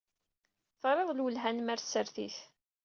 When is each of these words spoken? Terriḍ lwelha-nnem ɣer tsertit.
Terriḍ 0.81 1.09
lwelha-nnem 1.13 1.69
ɣer 1.71 1.79
tsertit. 1.79 2.37